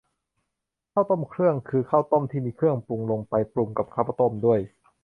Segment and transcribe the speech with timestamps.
[0.91, 4.59] ข้าวต้มเครื่อง คือข้าวต้มที่มีเครื่องปรุงลงไปปรุงกับข้าวต้มด้วย